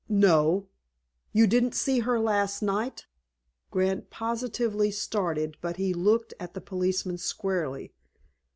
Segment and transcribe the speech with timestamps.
[0.09, 0.65] "No."
[1.31, 3.05] "You didn't see her last night?"
[3.69, 7.93] Grant positively started, but he looked at the policeman squarely.